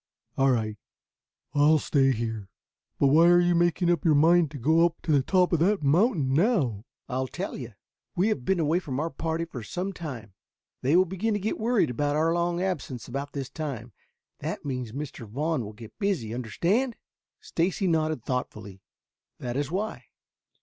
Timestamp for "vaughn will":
15.29-15.71